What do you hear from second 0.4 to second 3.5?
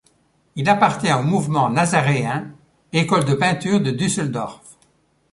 Il appartient au Mouvement nazaréen, École de